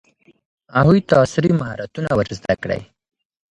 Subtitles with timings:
[0.77, 2.81] هغوی ته عصري مهارتونه ور زده کړئ.